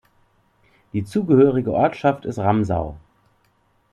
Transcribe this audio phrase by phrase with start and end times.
[0.93, 2.97] Die zugehörige Ortschaft ist Ramsau.